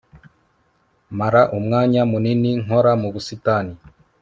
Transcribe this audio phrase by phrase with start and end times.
[1.17, 3.73] mara umwanya munini nkora mu busitani